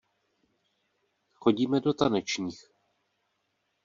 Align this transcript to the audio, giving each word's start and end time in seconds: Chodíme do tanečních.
Chodíme 1.33 1.79
do 1.79 1.93
tanečních. 1.93 2.67